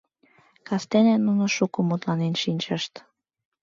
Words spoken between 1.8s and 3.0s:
мутланен шинчышт...